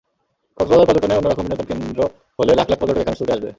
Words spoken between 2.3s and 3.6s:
হলে লাখ লাখ পর্যটক এখানে ছুটে আসবে।